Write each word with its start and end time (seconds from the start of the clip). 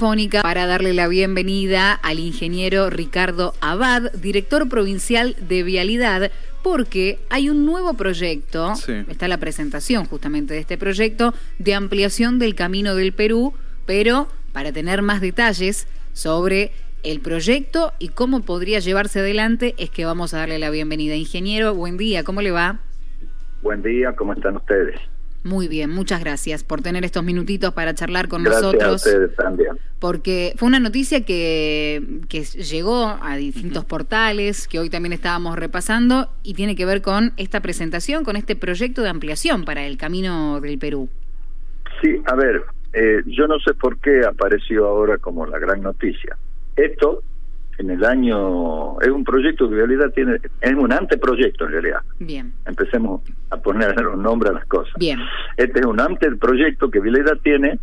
Fónica 0.00 0.40
para 0.40 0.66
darle 0.66 0.94
la 0.94 1.08
bienvenida 1.08 1.92
al 1.92 2.20
ingeniero 2.20 2.88
Ricardo 2.88 3.52
Abad, 3.60 4.10
director 4.14 4.66
provincial 4.66 5.36
de 5.46 5.62
Vialidad, 5.62 6.32
porque 6.62 7.18
hay 7.28 7.50
un 7.50 7.66
nuevo 7.66 7.92
proyecto, 7.92 8.72
está 9.08 9.28
la 9.28 9.36
presentación 9.36 10.06
justamente 10.06 10.54
de 10.54 10.60
este 10.60 10.78
proyecto 10.78 11.34
de 11.58 11.74
ampliación 11.74 12.38
del 12.38 12.54
Camino 12.54 12.94
del 12.94 13.12
Perú, 13.12 13.52
pero 13.84 14.26
para 14.54 14.72
tener 14.72 15.02
más 15.02 15.20
detalles 15.20 15.86
sobre 16.14 16.72
el 17.02 17.20
proyecto 17.20 17.92
y 17.98 18.08
cómo 18.08 18.40
podría 18.40 18.78
llevarse 18.78 19.20
adelante 19.20 19.74
es 19.76 19.90
que 19.90 20.06
vamos 20.06 20.32
a 20.32 20.38
darle 20.38 20.58
la 20.58 20.70
bienvenida. 20.70 21.14
Ingeniero, 21.14 21.74
buen 21.74 21.98
día, 21.98 22.24
¿cómo 22.24 22.40
le 22.40 22.52
va? 22.52 22.80
Buen 23.60 23.82
día, 23.82 24.14
¿cómo 24.16 24.32
están 24.32 24.56
ustedes? 24.56 24.98
Muy 25.42 25.68
bien, 25.68 25.90
muchas 25.90 26.20
gracias 26.20 26.64
por 26.64 26.82
tener 26.82 27.04
estos 27.04 27.24
minutitos 27.24 27.72
para 27.72 27.94
charlar 27.94 28.28
con 28.28 28.42
nosotros. 28.42 28.74
Gracias 28.74 28.90
a 28.90 28.94
ustedes 28.94 29.36
también. 29.36 29.70
Porque 29.98 30.52
fue 30.56 30.68
una 30.68 30.80
noticia 30.80 31.24
que, 31.24 32.20
que 32.28 32.42
llegó 32.42 33.18
a 33.22 33.36
distintos 33.36 33.86
portales, 33.86 34.68
que 34.68 34.78
hoy 34.78 34.90
también 34.90 35.14
estábamos 35.14 35.56
repasando, 35.56 36.30
y 36.42 36.54
tiene 36.54 36.76
que 36.76 36.84
ver 36.84 37.00
con 37.00 37.32
esta 37.38 37.60
presentación, 37.60 38.22
con 38.22 38.36
este 38.36 38.54
proyecto 38.54 39.02
de 39.02 39.08
ampliación 39.08 39.64
para 39.64 39.86
el 39.86 39.96
Camino 39.96 40.60
del 40.60 40.78
Perú. 40.78 41.08
Sí, 42.02 42.20
a 42.26 42.34
ver, 42.34 42.62
eh, 42.92 43.22
yo 43.26 43.46
no 43.46 43.58
sé 43.60 43.72
por 43.74 43.98
qué 43.98 44.20
apareció 44.26 44.86
ahora 44.86 45.16
como 45.18 45.46
la 45.46 45.58
gran 45.58 45.80
noticia. 45.80 46.36
Esto 46.76 47.22
en 47.80 47.90
el 47.90 48.04
año 48.04 49.00
es 49.00 49.08
un 49.08 49.24
proyecto 49.24 49.66
que 49.66 49.74
en 49.74 49.78
realidad 49.78 50.10
tiene 50.14 50.36
es 50.60 50.74
un 50.74 50.92
anteproyecto 50.92 51.64
en 51.64 51.72
realidad. 51.72 52.00
Bien. 52.18 52.52
Empecemos 52.66 53.22
a 53.48 53.56
poner 53.56 53.98
los 54.00 54.18
nombres 54.18 54.50
a 54.50 54.54
las 54.54 54.66
cosas. 54.66 54.92
Bien. 54.98 55.18
Este 55.56 55.80
es 55.80 55.86
un 55.86 55.98
anteproyecto 55.98 56.90
que 56.90 57.00
Vileda 57.00 57.36
tiene 57.36 57.78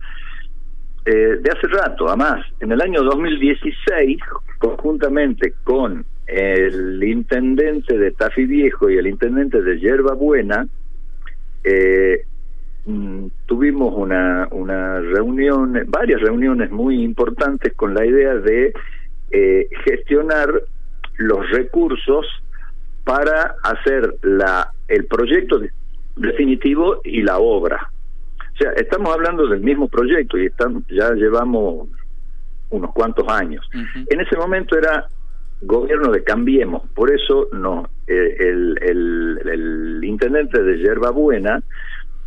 eh, 1.05 1.39
de 1.41 1.49
hace 1.49 1.67
rato 1.67 2.07
además 2.07 2.45
en 2.59 2.71
el 2.71 2.81
año 2.81 3.01
2016 3.01 4.20
conjuntamente 4.59 5.55
con 5.63 6.05
el 6.27 7.04
intendente 7.04 7.98
de 7.98 8.11
Tafi 8.11 8.45
Viejo 8.45 8.89
y 8.89 8.98
el 8.98 9.07
intendente 9.07 9.63
de 9.63 9.79
Yerba 9.79 10.13
Buena 10.13 10.67
eh, 11.63 12.23
mm, 12.85 13.26
tuvimos 13.48 13.93
una, 13.95 14.48
una 14.51 14.99
reunión, 14.99 15.73
varias 15.87 16.21
reuniones 16.21 16.70
muy 16.70 17.01
importantes 17.01 17.73
con 17.73 17.95
la 17.95 18.05
idea 18.05 18.35
de 18.35 18.73
eh, 19.31 19.67
gestionar 19.85 20.49
los 21.17 21.49
recursos 21.51 22.25
para 23.03 23.55
hacer 23.63 24.15
la 24.21 24.71
el 24.87 25.05
proyecto 25.05 25.59
definitivo 26.15 27.01
y 27.03 27.21
la 27.21 27.39
obra. 27.39 27.89
O 28.53 28.57
sea, 28.57 28.71
estamos 28.71 29.13
hablando 29.13 29.48
del 29.48 29.61
mismo 29.61 29.87
proyecto 29.87 30.37
y 30.37 30.48
están, 30.48 30.83
ya 30.89 31.11
llevamos 31.11 31.89
unos 32.70 32.91
cuantos 32.93 33.27
años. 33.29 33.67
En 34.09 34.20
ese 34.20 34.35
momento 34.35 34.77
era 34.77 35.05
gobierno 35.61 36.11
de 36.11 36.23
Cambiemos, 36.23 36.83
por 36.93 37.11
eso 37.11 37.49
no 37.51 37.89
eh, 38.07 38.35
el, 38.39 38.77
el, 38.81 39.39
el, 39.49 40.03
intendente 40.03 40.61
de 40.61 40.77
Yerba 40.77 41.11
Buena 41.11 41.61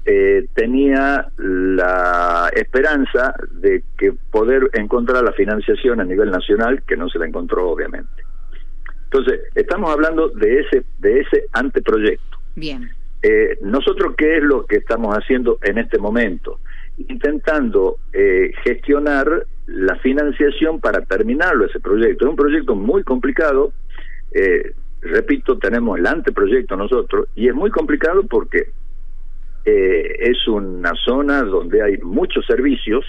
eh, 0.05 0.47
tenía 0.55 1.29
la 1.37 2.51
esperanza 2.55 3.35
de 3.53 3.85
que 3.99 4.13
poder 4.31 4.71
encontrar 4.73 5.23
la 5.23 5.33
financiación 5.33 6.01
a 6.01 6.05
nivel 6.05 6.31
nacional, 6.31 6.83
que 6.87 6.97
no 6.97 7.09
se 7.09 7.19
la 7.19 7.27
encontró 7.27 7.69
obviamente. 7.69 8.25
Entonces, 9.05 9.41
estamos 9.55 9.91
hablando 9.91 10.29
de 10.29 10.61
ese, 10.61 10.85
de 11.01 11.21
ese 11.21 11.45
anteproyecto. 11.53 12.39
Bien. 12.55 12.91
Eh, 13.23 13.59
nosotros, 13.61 14.15
¿qué 14.17 14.39
es 14.39 14.43
lo 14.43 14.65
que 14.67 14.77
estamos 14.77 15.15
haciendo 15.15 15.59
en 15.63 15.79
este 15.79 15.99
momento? 15.99 16.61
Intentando 17.09 17.99
eh, 18.13 18.53
gestionar 18.65 19.47
la 19.67 19.97
financiación 19.97 20.81
para 20.81 21.05
terminarlo 21.05 21.67
ese 21.67 21.81
proyecto. 21.81 22.25
Es 22.25 22.31
un 22.31 22.37
proyecto 22.37 22.75
muy 22.75 23.03
complicado. 23.03 23.73
Eh, 24.33 24.73
repito, 25.03 25.59
tenemos 25.59 25.99
el 25.99 26.07
anteproyecto 26.07 26.77
nosotros 26.77 27.29
y 27.35 27.49
es 27.49 27.55
muy 27.55 27.71
complicado 27.71 28.23
porque 28.25 28.71
eh, 29.65 30.17
es 30.21 30.49
una 30.49 30.93
zona 31.05 31.43
donde 31.43 31.83
hay 31.83 31.99
muchos 31.99 32.47
servicios, 32.47 33.05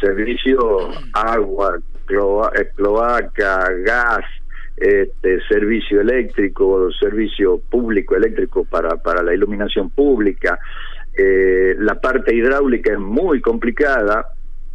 servicio 0.00 0.88
agua, 1.12 1.78
eh, 1.78 2.68
cloaca, 2.74 3.70
gas, 3.84 4.24
este, 4.76 5.40
servicio 5.46 6.00
eléctrico, 6.00 6.90
servicio 6.92 7.60
público 7.70 8.16
eléctrico 8.16 8.64
para, 8.64 8.96
para 8.96 9.22
la 9.22 9.34
iluminación 9.34 9.90
pública. 9.90 10.58
Eh, 11.16 11.74
la 11.78 12.00
parte 12.00 12.34
hidráulica 12.34 12.92
es 12.92 12.98
muy 12.98 13.40
complicada, 13.40 14.28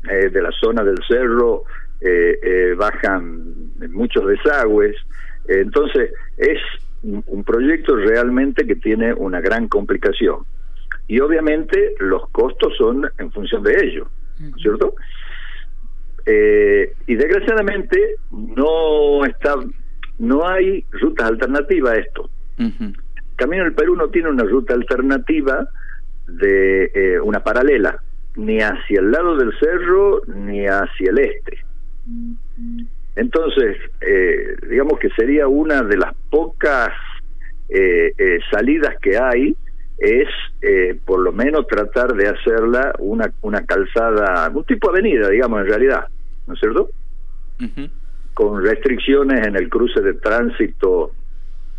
de 0.04 0.42
la 0.42 0.52
zona 0.52 0.84
del 0.84 0.98
cerro 1.08 1.64
bajan 2.76 3.72
muchos 3.92 4.28
desagües, 4.28 4.98
entonces 5.48 6.12
es 6.36 6.60
un 7.02 7.44
proyecto 7.46 7.96
realmente 7.96 8.68
que 8.68 8.76
tiene 8.76 9.14
una 9.14 9.40
gran 9.40 9.70
complicación 9.70 10.44
y 11.08 11.20
obviamente 11.20 11.96
los 12.00 12.30
costos 12.30 12.76
son 12.78 13.10
en 13.18 13.32
función 13.32 13.64
de 13.64 13.76
ello, 13.86 14.08
¿cierto? 14.62 14.96
Eh, 16.26 16.94
y 17.06 17.16
desgraciadamente 17.16 18.16
no 18.32 19.26
está, 19.26 19.56
no 20.20 20.48
hay 20.48 20.86
rutas 20.92 21.28
alternativas 21.28 21.94
a 21.94 22.00
esto. 22.00 22.30
Camino 23.36 23.64
del 23.64 23.74
Perú 23.74 23.96
no 23.96 24.08
tiene 24.10 24.30
una 24.30 24.44
ruta 24.44 24.74
alternativa 24.74 25.68
de 26.28 26.92
eh, 26.94 27.20
una 27.20 27.44
paralela, 27.44 28.02
ni 28.36 28.60
hacia 28.60 29.02
el 29.02 29.12
lado 29.12 29.36
del 29.38 29.52
cerro 29.60 30.22
ni 30.28 30.66
hacia 30.66 31.10
el 31.10 31.20
este. 31.20 31.58
Entonces, 33.16 33.78
eh, 34.02 34.56
digamos 34.70 35.00
que 35.00 35.10
sería 35.10 35.48
una 35.48 35.84
de 35.84 35.98
las 35.98 36.14
pocas 36.30 36.90
salidas 38.52 38.96
que 39.02 39.18
hay 39.18 39.56
es 39.98 40.28
eh, 40.62 41.00
por 41.06 41.20
lo 41.20 41.32
menos 41.32 41.68
tratar 41.68 42.14
de 42.14 42.28
hacerla 42.28 42.94
una, 43.00 43.32
una 43.42 43.66
calzada, 43.66 44.50
un 44.54 44.64
tipo 44.66 44.92
de 44.92 45.00
avenida, 45.00 45.30
digamos, 45.30 45.62
en 45.62 45.68
realidad, 45.68 46.08
¿no 46.48 46.54
es 46.54 46.60
cierto? 46.60 46.90
Con 48.34 48.64
restricciones 48.64 49.46
en 49.48 49.56
el 49.56 49.70
cruce 49.70 50.02
de 50.02 50.16
tránsito 50.16 51.12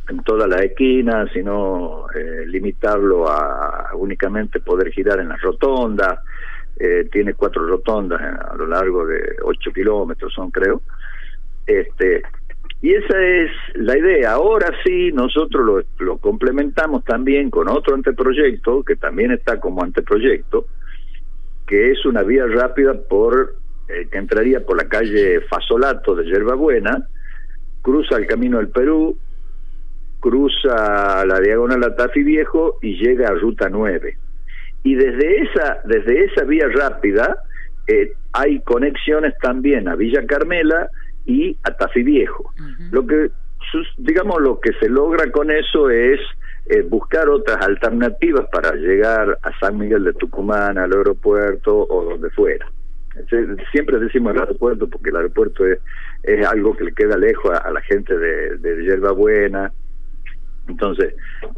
en 0.08 0.22
todas 0.22 0.48
las 0.48 0.62
esquinas, 0.62 1.30
sino 1.32 2.06
eh, 2.14 2.44
limitarlo 2.46 3.28
a 3.30 3.90
únicamente 3.94 4.60
poder 4.60 4.90
girar 4.92 5.20
en 5.20 5.28
las 5.28 5.40
rotondas. 5.40 6.20
Eh, 6.76 7.08
tiene 7.10 7.34
cuatro 7.34 7.66
rotondas 7.66 8.20
a 8.20 8.54
lo 8.56 8.66
largo 8.66 9.06
de 9.06 9.36
ocho 9.44 9.72
kilómetros, 9.72 10.32
son 10.32 10.50
creo. 10.50 10.82
Este, 11.66 12.22
y 12.82 12.92
esa 12.92 13.18
es 13.18 13.50
la 13.74 13.96
idea. 13.96 14.32
Ahora 14.32 14.70
sí, 14.84 15.10
nosotros 15.12 15.86
lo, 15.98 16.18
complementamos 16.18 17.04
también 17.04 17.50
con 17.50 17.68
otro 17.68 17.94
anteproyecto, 17.94 18.82
que 18.82 18.96
también 18.96 19.32
está 19.32 19.58
como 19.58 19.82
anteproyecto, 19.82 20.66
que 21.66 21.92
es 21.92 22.04
una 22.04 22.22
vía 22.22 22.46
rápida 22.46 22.94
por 23.08 23.56
eh, 23.88 24.08
que 24.10 24.18
entraría 24.18 24.64
por 24.64 24.76
la 24.76 24.88
calle 24.88 25.40
Fasolato 25.42 26.14
de 26.14 26.24
Yerbabuena, 26.24 27.06
cruza 27.82 28.16
el 28.16 28.26
Camino 28.26 28.58
del 28.58 28.68
Perú, 28.68 29.16
cruza 30.20 31.24
la 31.26 31.38
diagonal 31.40 31.84
Atafi 31.84 32.22
Viejo 32.22 32.78
y 32.80 32.96
llega 32.96 33.28
a 33.28 33.34
Ruta 33.34 33.68
9. 33.68 34.16
Y 34.82 34.94
desde 34.94 35.42
esa, 35.42 35.80
desde 35.84 36.24
esa 36.24 36.44
vía 36.44 36.66
rápida 36.68 37.36
eh, 37.86 38.14
hay 38.32 38.60
conexiones 38.60 39.34
también 39.42 39.88
a 39.88 39.96
Villa 39.96 40.24
Carmela 40.26 40.88
y 41.26 41.56
a 41.62 41.70
Tafi 41.76 42.02
Viejo. 42.02 42.52
Lo 42.90 43.06
que 43.06 43.30
digamos 43.98 44.40
lo 44.40 44.60
que 44.60 44.72
se 44.74 44.88
logra 44.88 45.30
con 45.30 45.50
eso 45.50 45.90
es 45.90 46.20
eh, 46.66 46.82
buscar 46.82 47.28
otras 47.28 47.64
alternativas 47.64 48.46
para 48.52 48.74
llegar 48.74 49.38
a 49.42 49.58
San 49.58 49.78
Miguel 49.78 50.04
de 50.04 50.12
Tucumán, 50.14 50.78
al 50.78 50.92
aeropuerto 50.92 51.86
o 51.88 52.04
donde 52.04 52.30
fuera. 52.30 52.66
Siempre 53.70 53.98
decimos 53.98 54.34
el 54.34 54.40
aeropuerto 54.40 54.88
porque 54.88 55.10
el 55.10 55.16
aeropuerto 55.16 55.66
es, 55.66 55.78
es 56.22 56.44
algo 56.46 56.76
que 56.76 56.84
le 56.84 56.92
queda 56.92 57.16
lejos 57.16 57.52
a, 57.52 57.70
la 57.70 57.80
gente 57.82 58.16
de, 58.16 58.56
de 58.58 58.84
Yerba 58.84 59.12
Buena. 59.12 59.72
Entonces, 60.66 61.14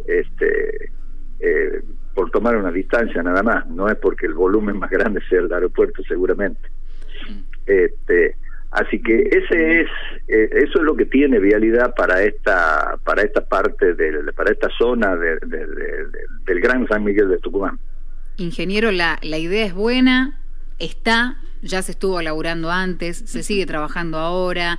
este, 0.06 0.90
eh, 1.40 1.82
por 2.14 2.30
tomar 2.30 2.56
una 2.56 2.70
distancia 2.72 3.22
nada 3.22 3.42
más, 3.42 3.66
no 3.68 3.88
es 3.88 3.96
porque 3.96 4.26
el 4.26 4.34
volumen 4.34 4.78
más 4.78 4.90
grande 4.90 5.20
sea 5.28 5.40
el 5.40 5.52
aeropuerto 5.52 6.02
seguramente. 6.02 6.68
Este, 7.64 8.36
Así 8.76 9.00
que 9.00 9.22
ese 9.22 9.80
es 9.80 9.88
eh, 10.28 10.50
eso 10.52 10.78
es 10.78 10.84
lo 10.84 10.94
que 10.96 11.06
tiene 11.06 11.38
vialidad 11.40 11.94
para 11.94 12.22
esta 12.22 12.98
para 13.04 13.22
esta 13.22 13.40
parte 13.40 13.94
de, 13.94 14.30
para 14.34 14.52
esta 14.52 14.68
zona 14.76 15.16
de, 15.16 15.38
del 16.44 16.60
Gran 16.60 16.86
San 16.86 17.02
Miguel 17.02 17.30
de 17.30 17.38
Tucumán. 17.38 17.78
Ingeniero, 18.36 18.92
la, 18.92 19.18
la 19.22 19.38
idea 19.38 19.64
es 19.64 19.72
buena, 19.72 20.38
está, 20.78 21.38
ya 21.62 21.80
se 21.80 21.92
estuvo 21.92 22.20
elaborando 22.20 22.70
antes, 22.70 23.16
se 23.16 23.42
sigue 23.42 23.64
trabajando 23.64 24.18
ahora. 24.18 24.78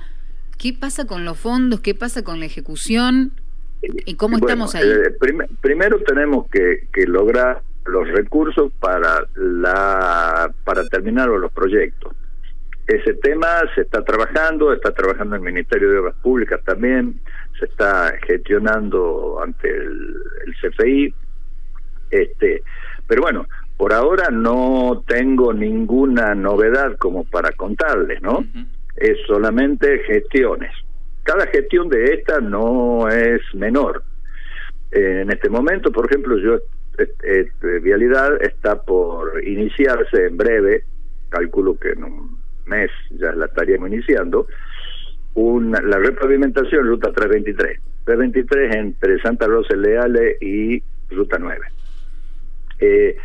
¿Qué 0.58 0.72
pasa 0.72 1.04
con 1.04 1.24
los 1.24 1.36
fondos? 1.36 1.80
¿Qué 1.80 1.96
pasa 1.96 2.22
con 2.22 2.38
la 2.38 2.46
ejecución? 2.46 3.32
¿Y 3.82 4.14
cómo 4.14 4.36
estamos 4.36 4.76
ahí? 4.76 4.88
Eh, 4.88 5.42
primero 5.60 5.98
tenemos 6.04 6.48
que, 6.50 6.86
que 6.92 7.04
lograr 7.04 7.62
los 7.84 8.06
recursos 8.06 8.70
para 8.78 9.24
la 9.34 10.52
para 10.62 10.86
terminar 10.86 11.26
los 11.26 11.50
proyectos 11.50 12.14
ese 12.88 13.12
tema 13.14 13.60
se 13.74 13.82
está 13.82 14.02
trabajando, 14.02 14.72
está 14.72 14.92
trabajando 14.92 15.36
el 15.36 15.42
Ministerio 15.42 15.90
de 15.90 15.98
Obras 15.98 16.16
Públicas 16.22 16.58
también, 16.64 17.20
se 17.58 17.66
está 17.66 18.14
gestionando 18.26 19.40
ante 19.42 19.68
el, 19.68 20.16
CFI, 20.62 21.14
este, 22.10 22.62
pero 23.06 23.20
bueno, 23.20 23.46
por 23.76 23.92
ahora 23.92 24.30
no 24.30 25.04
tengo 25.06 25.52
ninguna 25.52 26.34
novedad 26.34 26.96
como 26.96 27.24
para 27.24 27.52
contarles, 27.52 28.22
¿no? 28.22 28.44
Es 28.96 29.18
solamente 29.26 29.98
gestiones. 30.04 30.72
Cada 31.24 31.46
gestión 31.48 31.90
de 31.90 32.14
esta 32.14 32.40
no 32.40 33.06
es 33.08 33.42
menor. 33.52 34.02
en 34.90 35.30
este 35.30 35.50
momento, 35.50 35.92
por 35.92 36.06
ejemplo, 36.06 36.38
yo 36.38 36.58
Vialidad 37.82 38.42
está 38.42 38.82
por 38.82 39.44
iniciarse 39.46 40.26
en 40.26 40.36
breve, 40.38 40.84
calculo 41.28 41.78
que 41.78 41.90
en 41.90 42.04
un 42.04 42.37
mes 42.68 42.90
ya 43.10 43.32
la 43.32 43.46
estaríamos 43.46 43.88
iniciando, 43.88 44.46
una, 45.34 45.80
la 45.80 45.98
repavimentación 45.98 46.86
ruta 46.86 47.12
323. 47.12 47.80
323 48.04 48.76
entre 48.76 49.20
Santa 49.20 49.46
Rosa 49.46 49.76
Leale 49.76 50.36
y 50.40 50.82
ruta 51.10 51.38
9. 51.38 51.60
Eh, 52.80 53.16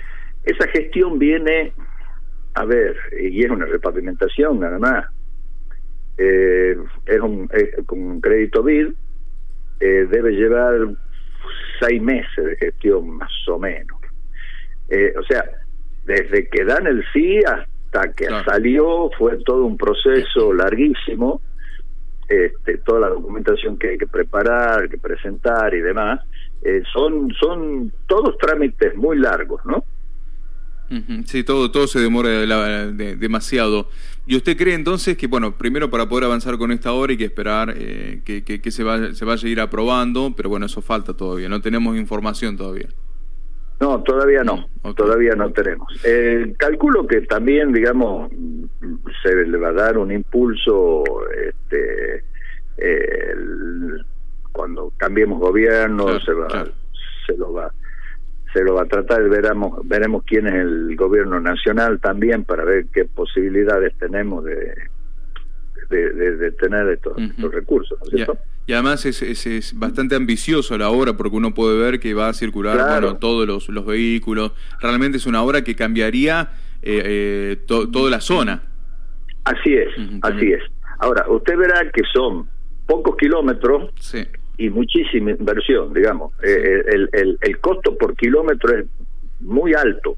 esa 0.43 0.67
gestión 0.67 1.19
viene, 1.19 1.73
a 2.55 2.65
ver, 2.65 2.95
y 3.19 3.43
es 3.43 3.49
una 3.49 3.65
repavimentación 3.65 4.59
nada 4.59 4.77
más. 4.77 5.05
Eh, 6.17 6.75
es, 7.05 7.19
un, 7.19 7.49
con 7.85 8.21
crédito 8.21 8.61
BID, 8.61 8.89
eh, 9.79 10.07
debe 10.09 10.31
llevar 10.31 10.75
seis 11.79 12.01
meses 12.01 12.45
de 12.45 12.55
gestión 12.57 13.17
más 13.17 13.31
o 13.47 13.57
menos. 13.57 13.99
Eh, 14.89 15.13
o 15.17 15.23
sea, 15.23 15.43
desde 16.05 16.47
que 16.49 16.65
dan 16.65 16.87
el 16.87 17.03
sí 17.13 17.39
hasta 17.39 17.72
que 18.15 18.25
salió 18.45 19.09
fue 19.17 19.37
todo 19.43 19.65
un 19.65 19.77
proceso 19.77 20.53
larguísimo, 20.53 21.41
este, 22.27 22.77
toda 22.79 23.01
la 23.01 23.09
documentación 23.09 23.77
que 23.77 23.89
hay 23.89 23.97
que 23.97 24.07
preparar, 24.07 24.89
que 24.89 24.97
presentar 24.97 25.73
y 25.73 25.81
demás, 25.81 26.21
eh, 26.63 26.81
son, 26.91 27.31
son 27.39 27.91
todos 28.07 28.37
trámites 28.37 28.95
muy 28.95 29.17
largos, 29.17 29.63
¿no? 29.65 29.83
Sí, 31.25 31.43
todo, 31.43 31.71
todo 31.71 31.87
se 31.87 31.99
demora 31.99 32.29
demasiado. 32.29 33.89
¿Y 34.27 34.35
usted 34.35 34.55
cree 34.55 34.75
entonces 34.75 35.17
que, 35.17 35.25
bueno, 35.25 35.57
primero 35.57 35.89
para 35.89 36.07
poder 36.07 36.25
avanzar 36.25 36.57
con 36.57 36.71
esta 36.71 36.93
obra 36.93 37.11
hay 37.11 37.17
que 37.17 37.25
esperar 37.25 37.73
eh, 37.75 38.21
que, 38.23 38.43
que, 38.43 38.71
se, 38.71 38.83
vaya, 38.83 39.15
se 39.15 39.25
vaya 39.25 39.47
a 39.47 39.51
ir 39.51 39.59
aprobando, 39.59 40.33
pero 40.37 40.49
bueno, 40.49 40.67
eso 40.67 40.81
falta 40.81 41.15
todavía, 41.15 41.49
no 41.49 41.61
tenemos 41.61 41.97
información 41.97 42.57
todavía? 42.57 42.89
No, 43.79 44.01
todavía 44.03 44.43
no, 44.43 44.65
todavía 44.95 45.35
no 45.35 45.51
tenemos. 45.51 45.87
Eh, 46.05 46.53
calculo 46.57 47.05
que 47.05 47.21
también, 47.21 47.73
digamos, 47.73 48.31
se 49.21 49.35
le 49.45 49.57
va 49.57 49.69
a 49.69 49.73
dar 49.73 49.97
un 49.97 50.11
impulso 50.11 51.03
este, 51.31 52.23
cuando 54.51 54.93
cambiemos 54.97 55.39
gobierno, 55.39 56.19
se, 56.19 56.33
va, 56.33 56.65
se 57.25 57.37
lo 57.37 57.53
va 57.53 57.71
se 58.53 58.63
lo 58.63 58.75
va 58.75 58.83
a 58.83 58.85
tratar, 58.85 59.27
veremos, 59.27 59.79
veremos 59.87 60.23
quién 60.25 60.47
es 60.47 60.53
el 60.53 60.95
gobierno 60.95 61.39
nacional 61.39 61.99
también 61.99 62.43
para 62.43 62.63
ver 62.63 62.85
qué 62.93 63.05
posibilidades 63.05 63.97
tenemos 63.97 64.45
de, 64.45 64.75
de, 65.89 66.51
tener 66.51 66.87
estos, 66.89 67.15
recursos, 67.51 67.97
¿no 67.99 68.05
es 68.05 68.11
cierto? 68.11 68.37
Y 68.65 68.73
además 68.73 69.05
es, 69.05 69.21
es, 69.21 69.77
bastante 69.77 70.15
ambicioso 70.15 70.77
la 70.77 70.89
obra 70.89 71.13
porque 71.13 71.35
uno 71.35 71.53
puede 71.53 71.77
ver 71.77 71.99
que 71.99 72.13
va 72.13 72.29
a 72.29 72.33
circular 72.33 72.77
bueno, 72.99 73.17
todos 73.17 73.45
los, 73.45 73.69
los 73.69 73.85
vehículos. 73.85 74.53
Realmente 74.81 75.17
es 75.17 75.25
una 75.25 75.41
obra 75.43 75.63
que 75.63 75.75
cambiaría 75.75 76.51
eh, 76.81 77.57
eh 77.57 77.63
toda 77.67 78.09
la 78.09 78.21
zona. 78.21 78.63
Así 79.43 79.73
es, 79.73 79.89
así 80.21 80.53
es. 80.53 80.63
Ahora, 80.99 81.25
usted 81.27 81.57
verá 81.57 81.91
que 81.91 82.03
son 82.13 82.47
pocos 82.85 83.17
kilómetros 83.17 83.91
sí 83.99 84.25
y 84.57 84.69
muchísima 84.69 85.31
inversión, 85.31 85.93
digamos. 85.93 86.33
Eh, 86.43 86.83
el, 86.87 87.09
el, 87.13 87.37
el, 87.41 87.59
costo 87.59 87.97
por 87.97 88.15
kilómetro 88.15 88.77
es 88.77 88.85
muy 89.39 89.73
alto. 89.73 90.15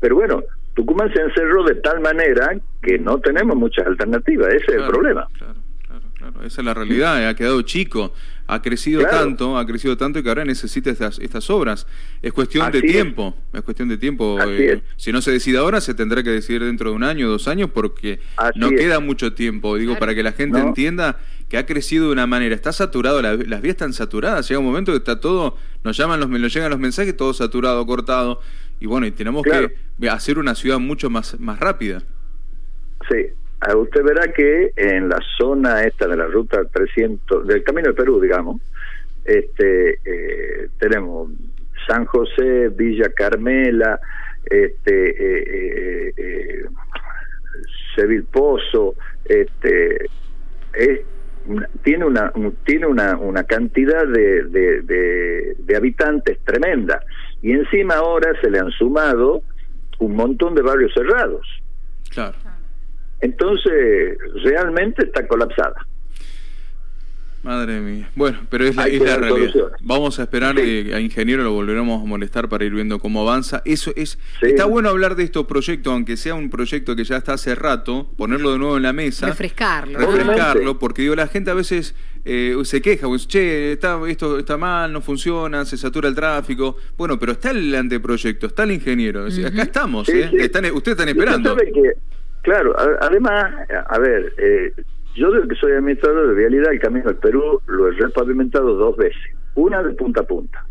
Pero 0.00 0.16
bueno, 0.16 0.42
Tucumán 0.74 1.12
se 1.12 1.22
encerró 1.22 1.64
de 1.64 1.76
tal 1.76 2.00
manera 2.00 2.54
que 2.82 2.98
no 2.98 3.18
tenemos 3.18 3.56
muchas 3.56 3.86
alternativas, 3.86 4.48
ese 4.48 4.72
es 4.72 4.82
el 4.82 4.86
problema. 4.86 5.26
Claro, 5.38 5.54
claro, 6.30 6.46
Esa 6.46 6.60
es 6.60 6.64
la 6.64 6.74
realidad, 6.74 7.28
ha 7.28 7.34
quedado 7.34 7.62
chico, 7.62 8.12
ha 8.46 8.62
crecido 8.62 9.02
tanto, 9.02 9.58
ha 9.58 9.66
crecido 9.66 9.96
tanto 9.96 10.22
que 10.22 10.28
ahora 10.28 10.44
necesita 10.44 10.90
estas, 10.90 11.18
estas 11.18 11.48
obras. 11.50 11.86
Es 12.20 12.32
cuestión 12.32 12.70
de 12.70 12.82
tiempo, 12.82 13.36
es. 13.52 13.62
cuestión 13.62 13.88
de 13.88 13.98
tiempo. 13.98 14.38
Eh, 14.46 14.82
si 14.96 15.12
no 15.12 15.20
se 15.20 15.32
decide 15.32 15.58
ahora, 15.58 15.80
se 15.80 15.94
tendrá 15.94 16.22
que 16.22 16.30
decidir 16.30 16.64
dentro 16.64 16.90
de 16.90 16.96
un 16.96 17.04
año, 17.04 17.28
dos 17.28 17.48
años, 17.48 17.70
porque 17.72 18.20
no 18.54 18.70
queda 18.70 19.00
mucho 19.00 19.32
tiempo, 19.32 19.76
digo, 19.76 19.98
para 19.98 20.14
que 20.14 20.22
la 20.22 20.32
gente 20.32 20.58
entienda 20.58 21.18
que 21.48 21.58
ha 21.58 21.66
crecido 21.66 22.06
de 22.06 22.12
una 22.12 22.26
manera, 22.26 22.54
está 22.54 22.72
saturado, 22.72 23.20
las, 23.20 23.38
vías 23.38 23.74
están 23.74 23.92
saturadas, 23.92 24.48
llega 24.48 24.58
un 24.58 24.64
momento 24.64 24.92
que 24.92 24.98
está 24.98 25.20
todo, 25.20 25.58
nos 25.84 25.96
llaman, 25.96 26.20
los, 26.20 26.28
nos 26.30 26.54
llegan 26.54 26.70
los 26.70 26.80
mensajes, 26.80 27.14
todo 27.14 27.34
saturado, 27.34 27.84
cortado, 27.84 28.40
y 28.80 28.86
bueno, 28.86 29.06
y 29.06 29.10
tenemos 29.10 29.44
que 29.44 30.08
hacer 30.08 30.38
una 30.38 30.54
ciudad 30.54 30.78
mucho 30.78 31.10
más, 31.10 31.38
más 31.38 31.60
rápida. 31.60 32.02
Sí, 33.08 33.26
usted 33.76 34.02
verá 34.02 34.32
que 34.32 34.72
en 34.76 35.08
la 35.08 35.18
zona 35.38 35.84
esta 35.84 36.08
de 36.08 36.16
la 36.16 36.26
ruta 36.26 36.64
300, 36.64 37.46
del 37.46 37.62
Camino 37.62 37.88
de 37.88 37.94
Perú, 37.94 38.20
digamos, 38.20 38.60
este 39.24 39.98
eh, 40.04 40.68
tenemos 40.78 41.30
San 41.86 42.04
José, 42.06 42.68
Villa 42.68 43.10
Carmela, 43.10 44.00
este 44.44 45.10
eh, 45.10 46.14
eh, 46.16 46.64
Seville 47.94 48.26
Pozo, 48.30 48.94
este 49.24 50.06
es 50.74 51.00
tiene 51.82 52.04
una 52.04 52.32
tiene 52.64 52.86
una, 52.86 53.16
una 53.16 53.44
cantidad 53.44 54.06
de, 54.06 54.44
de, 54.44 55.76
habitantes 55.76 56.38
tremenda. 56.44 57.00
Y 57.40 57.52
encima 57.52 57.94
ahora 57.94 58.32
se 58.40 58.50
le 58.50 58.60
han 58.60 58.70
sumado 58.70 59.42
un 59.98 60.14
montón 60.14 60.54
de 60.54 60.62
barrios 60.62 60.92
cerrados. 60.94 61.46
Claro 62.10 62.34
entonces 63.22 64.18
realmente 64.44 65.04
está 65.04 65.26
colapsada 65.26 65.86
Madre 67.42 67.80
mía. 67.80 68.08
Bueno, 68.14 68.38
pero 68.48 68.64
es 68.64 68.76
la, 68.76 68.84
realidad. 68.84 69.72
Vamos 69.80 70.20
a 70.20 70.22
esperar 70.22 70.54
que 70.54 70.92
a 70.94 71.00
Ingeniero 71.00 71.42
lo 71.42 71.52
volveremos 71.52 72.00
a 72.00 72.04
molestar 72.04 72.48
para 72.48 72.64
ir 72.64 72.72
viendo 72.72 73.00
cómo 73.00 73.22
avanza. 73.22 73.62
Eso 73.64 73.92
es 73.96 74.16
Está 74.40 74.64
bueno 74.64 74.88
hablar 74.88 75.16
de 75.16 75.24
estos 75.24 75.46
proyectos, 75.46 75.92
aunque 75.92 76.16
sea 76.16 76.34
un 76.34 76.50
proyecto 76.50 76.94
que 76.94 77.02
ya 77.02 77.16
está 77.16 77.32
hace 77.32 77.56
rato, 77.56 78.08
ponerlo 78.16 78.52
de 78.52 78.58
nuevo 78.58 78.76
en 78.76 78.84
la 78.84 78.92
mesa. 78.92 79.26
Refrescarlo. 79.26 79.98
Refrescarlo, 79.98 80.78
porque 80.78 81.02
digo, 81.02 81.16
la 81.16 81.26
gente 81.26 81.50
a 81.50 81.54
veces 81.54 81.96
eh, 82.24 82.56
se 82.62 82.80
queja, 82.80 83.08
pues, 83.08 83.26
che, 83.26 83.72
está, 83.72 84.00
esto 84.06 84.38
está 84.38 84.56
mal, 84.56 84.92
no 84.92 85.00
funciona, 85.00 85.64
se 85.64 85.76
satura 85.76 86.08
el 86.08 86.14
tráfico. 86.14 86.76
Bueno, 86.96 87.18
pero 87.18 87.32
está 87.32 87.50
el 87.50 87.74
anteproyecto, 87.74 88.46
está 88.46 88.62
el 88.62 88.70
ingeniero. 88.70 89.26
Acá 89.26 89.62
estamos, 89.62 90.08
¿eh? 90.10 90.30
Están, 90.38 90.66
ustedes 90.66 90.96
están 90.96 91.08
esperando. 91.08 91.56
Claro, 92.42 92.74
además, 93.00 93.54
a 93.86 93.98
ver... 93.98 94.32
Eh, 94.38 94.72
yo 95.14 95.30
desde 95.30 95.48
que 95.48 95.54
soy 95.56 95.72
administrador 95.72 96.28
de 96.28 96.34
vialidad, 96.34 96.72
el 96.72 96.80
camino 96.80 97.06
del 97.06 97.16
Perú 97.16 97.60
lo 97.66 97.88
he 97.88 97.92
repavimentado 97.92 98.74
dos 98.74 98.96
veces, 98.96 99.20
una 99.54 99.82
de 99.82 99.92
punta 99.94 100.22
a 100.22 100.24
punta. 100.24 100.64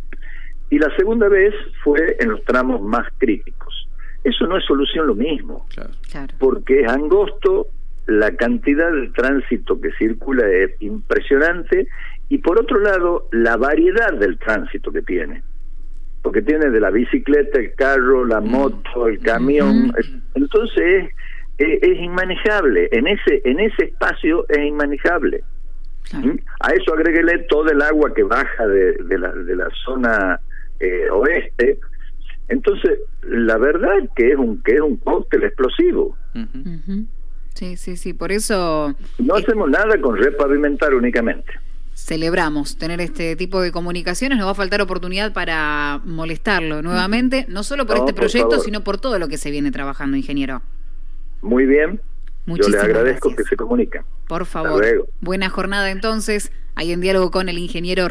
Y 0.69 0.79
la 0.79 0.93
segunda 0.95 1.27
vez 1.27 1.53
fue 1.83 2.17
en 2.19 2.31
los 2.31 2.43
tramos 2.45 2.81
más 2.81 3.07
críticos. 3.17 3.87
Eso 4.23 4.47
no 4.47 4.57
es 4.57 4.65
solución 4.65 5.07
lo 5.07 5.15
mismo, 5.15 5.67
porque 6.39 6.81
es 6.81 6.89
angosto, 6.89 7.67
la 8.07 8.35
cantidad 8.35 8.91
de 8.91 9.09
tránsito 9.09 9.79
que 9.79 9.91
circula 9.93 10.47
es 10.47 10.71
impresionante 10.81 11.87
y 12.29 12.39
por 12.39 12.59
otro 12.59 12.79
lado 12.79 13.27
la 13.31 13.57
variedad 13.57 14.13
del 14.13 14.37
tránsito 14.39 14.91
que 14.91 15.01
tiene 15.01 15.43
porque 16.21 16.43
tiene 16.43 16.69
de 16.69 16.79
la 16.79 16.91
bicicleta, 16.91 17.59
el 17.59 17.73
carro, 17.73 18.25
la 18.25 18.41
mm. 18.41 18.45
moto, 18.47 19.07
el 19.07 19.17
camión. 19.19 19.91
Entonces 20.35 21.09
es, 21.61 21.99
inmanejable, 21.99 22.89
en 22.91 23.07
ese, 23.07 23.41
en 23.45 23.59
ese 23.59 23.85
espacio 23.85 24.45
es 24.49 24.59
inmanejable. 24.59 25.43
¿Mm? 26.13 26.37
A 26.59 26.71
eso 26.73 26.93
agréguele 26.93 27.39
todo 27.49 27.69
el 27.69 27.81
agua 27.81 28.13
que 28.13 28.23
baja 28.23 28.67
de, 28.67 28.93
de, 28.93 29.17
la, 29.17 29.31
de 29.31 29.55
la 29.55 29.69
zona 29.85 30.39
eh, 30.79 31.09
oeste. 31.09 31.79
Entonces, 32.49 32.99
la 33.21 33.57
verdad 33.57 33.97
que 34.15 34.31
es 34.31 34.37
un 34.37 34.61
que 34.61 34.73
es 34.73 34.81
un 34.81 34.97
cóctel 34.97 35.43
explosivo. 35.43 36.17
Sí, 37.53 37.77
sí, 37.77 37.95
sí, 37.95 38.13
por 38.13 38.31
eso... 38.31 38.95
No 39.19 39.35
hacemos 39.35 39.69
nada 39.69 39.99
con 40.01 40.17
repavimentar 40.17 40.93
únicamente. 40.93 41.53
Celebramos 41.93 42.77
tener 42.77 42.99
este 42.99 43.35
tipo 43.35 43.61
de 43.61 43.71
comunicaciones, 43.71 44.37
nos 44.37 44.47
va 44.47 44.51
a 44.51 44.55
faltar 44.55 44.81
oportunidad 44.81 45.33
para 45.33 46.01
molestarlo 46.03 46.81
nuevamente, 46.81 47.45
no 47.47 47.63
solo 47.63 47.85
por 47.85 47.97
este 47.97 48.13
proyecto, 48.13 48.59
sino 48.59 48.81
por 48.83 48.99
todo 48.99 49.19
lo 49.19 49.27
que 49.27 49.37
se 49.37 49.51
viene 49.51 49.71
trabajando, 49.71 50.17
ingeniero. 50.17 50.61
Muy 51.41 51.65
bien. 51.65 52.01
Yo 52.45 52.69
le 52.69 52.79
agradezco 52.79 53.35
que 53.35 53.43
se 53.43 53.55
comuniquen. 53.55 54.03
Por 54.27 54.45
favor. 54.45 55.07
Buena 55.19 55.49
jornada 55.49 55.91
entonces. 55.91 56.51
Ahí 56.75 56.91
en 56.91 57.01
diálogo 57.01 57.31
con 57.31 57.49
el 57.49 57.57
ingeniero 57.57 58.07